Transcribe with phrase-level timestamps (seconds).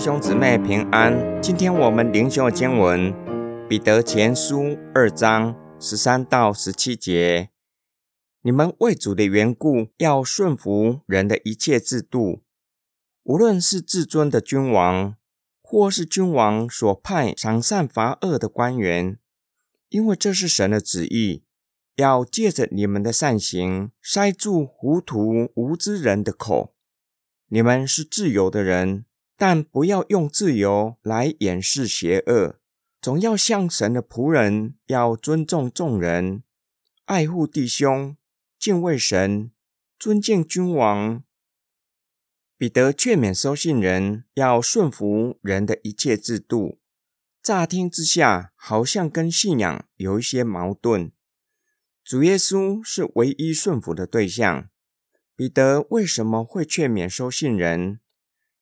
[0.00, 1.42] 兄姊妹平安。
[1.42, 3.12] 今天我们灵修经文
[3.68, 4.62] 《彼得前书》
[4.94, 7.50] 二章十三到十七节。
[8.40, 12.40] 你们为主的缘故，要顺服人的一切制度，
[13.24, 15.16] 无论是至尊的君王，
[15.60, 19.18] 或是君王所派赏善罚恶的官员，
[19.90, 21.44] 因为这是神的旨意，
[21.96, 26.72] 要借着你们的善行，塞住糊涂无知人的口。
[27.48, 29.04] 你们是自由的人。
[29.40, 32.60] 但不要用自由来掩饰邪恶，
[33.00, 36.42] 总要像神的仆人，要尊重众人，
[37.06, 38.18] 爱护弟兄，
[38.58, 39.50] 敬畏神，
[39.98, 41.24] 尊敬君王。
[42.58, 46.78] 彼得劝勉收信人要顺服人的一切制度。
[47.42, 51.10] 乍听之下，好像跟信仰有一些矛盾。
[52.04, 54.68] 主耶稣是唯一顺服的对象，
[55.34, 57.99] 彼得为什么会劝勉收信人？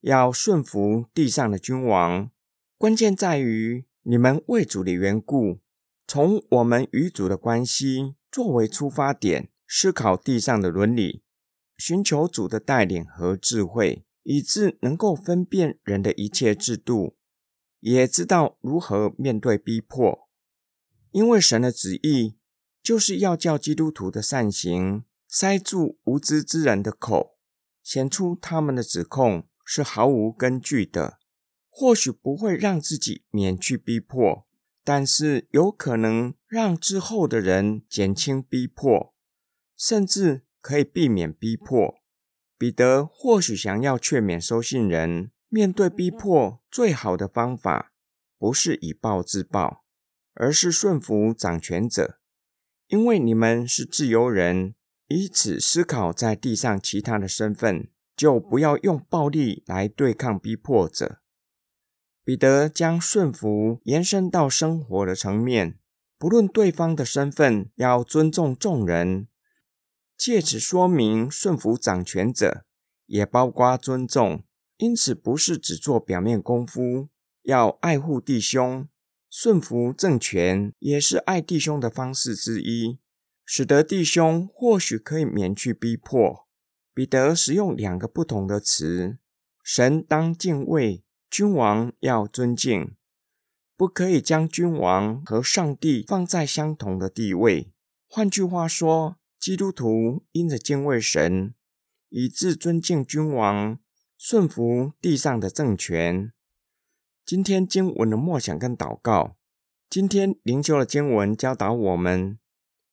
[0.01, 2.31] 要顺服地上的君王，
[2.77, 5.59] 关键在于你们为主的缘故，
[6.07, 11.25] 从我们与主的关系作为出发点，思考地上的伦理，
[11.77, 17.17] 寻求主的带领和智慧，以致能够分辨人的一切制度，
[17.81, 20.29] 也知道如何面对逼迫。
[21.11, 22.37] 因为神的旨意
[22.83, 27.39] 就是要叫基督徒的善行塞住无知之人的口，
[27.83, 29.45] 显出他们的指控。
[29.71, 31.19] 是毫无根据的，
[31.69, 34.47] 或许不会让自己免去逼迫，
[34.83, 39.15] 但是有可能让之后的人减轻逼迫，
[39.77, 42.01] 甚至可以避免逼迫。
[42.57, 47.93] 彼得或许想要劝勉收信人，面对逼迫最好的方法
[48.39, 49.85] 不是以暴制暴，
[50.33, 52.19] 而是顺服掌权者，
[52.87, 54.75] 因为你们是自由人，
[55.09, 57.91] 以此思考在地上其他的身份。
[58.19, 61.21] 就不要用暴力来对抗逼迫者。
[62.25, 65.79] 彼得将顺服延伸到生活的层面，
[66.19, 69.29] 不论对方的身份，要尊重众人，
[70.17, 72.65] 借此说明顺服掌权者
[73.07, 74.43] 也包括尊重。
[74.79, 77.09] 因此，不是只做表面功夫，
[77.43, 78.89] 要爱护弟兄，
[79.31, 82.99] 顺服政权也是爱弟兄的方式之一，
[83.45, 86.48] 使得弟兄或许可以免去逼迫。
[86.99, 89.19] 彼得使用两个不同的词：
[89.63, 92.97] 神当敬畏，君王要尊敬，
[93.77, 97.73] 不可以将君王和上帝放在相同的地位。
[98.09, 101.55] 换句话说，基督徒因着敬畏神，
[102.09, 103.79] 以致尊敬君王，
[104.17, 106.33] 顺服地上的政权。
[107.25, 109.37] 今天经文的默想跟祷告，
[109.89, 112.41] 今天灵修的经文教导我们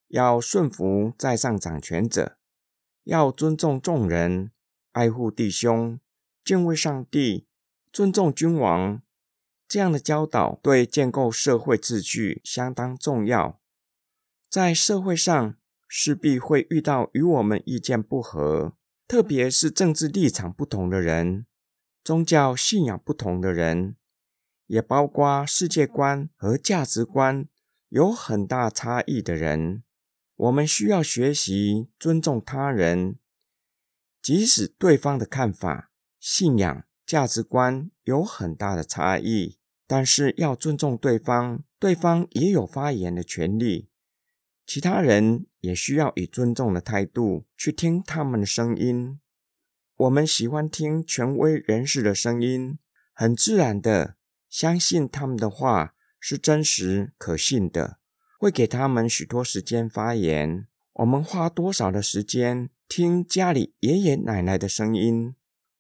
[0.10, 2.38] 要顺服在上掌权者。
[3.06, 4.52] 要尊重众人，
[4.92, 6.00] 爱护弟兄，
[6.44, 7.48] 敬畏上帝，
[7.92, 9.02] 尊重君王，
[9.68, 13.60] 这样的教导对建构社会秩序相当重要。
[14.50, 15.56] 在社会上，
[15.88, 18.74] 势必会遇到与我们意见不合，
[19.08, 21.46] 特别是政治立场不同的人，
[22.04, 23.96] 宗教信仰不同的人，
[24.66, 27.48] 也包括世界观和价值观
[27.90, 29.84] 有很大差异的人。
[30.36, 33.18] 我们需要学习尊重他人，
[34.22, 39.58] 即使对方的看法、信仰、价值观有很大的差异，
[39.88, 43.90] 但是要尊重对方，对方也有发言的权利。
[44.66, 49.20] 其他人也需要以尊重的态度去听他们的声音。
[49.96, 52.80] 我们喜欢听权威人士的声音，
[53.14, 54.18] 很自然的
[54.50, 58.00] 相信他们的话是真实可信的。
[58.46, 60.68] 会给他们许多时间发言。
[60.94, 65.34] 我们花多少的时间听家里爷爷奶奶的声音？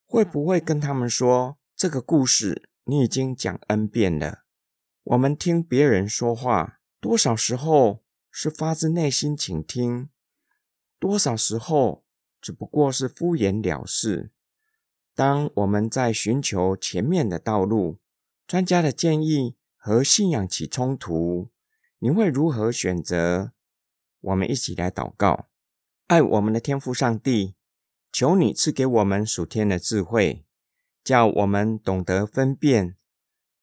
[0.03, 4.45] 会不会跟他们说这个故事你已经讲 n 遍了？
[5.03, 10.09] 我们听别人说话，多少时候是发自内心倾听，
[10.99, 12.03] 多少时候
[12.41, 14.31] 只不过是敷衍了事。
[15.13, 17.99] 当我们在寻求前面的道路，
[18.47, 21.51] 专家的建议和信仰起冲突。
[22.05, 23.51] 你会如何选择？
[24.21, 25.47] 我们一起来祷告，
[26.05, 27.55] 爱我们的天父上帝，
[28.11, 30.45] 求你赐给我们属天的智慧，
[31.03, 32.95] 叫我们懂得分辨，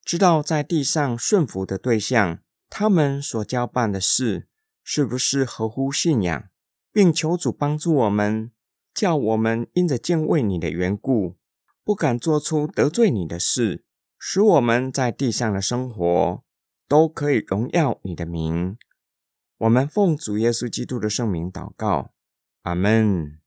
[0.04, 4.48] 知道在地上顺服的对象，他们所交办的事
[4.82, 6.48] 是不是合乎信仰，
[6.92, 8.50] 并求主帮助我们，
[8.92, 11.36] 叫我们因着敬畏你的缘故，
[11.84, 13.84] 不敢做出得罪你的事，
[14.18, 16.42] 使我们在地上的生活。
[16.88, 18.76] 都可以荣耀你的名。
[19.58, 22.12] 我们奉主耶稣基督的圣名祷告，
[22.62, 23.41] 阿门。